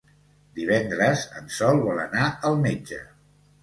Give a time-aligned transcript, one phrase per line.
[0.59, 3.05] Divendres en Sol vol anar al metge.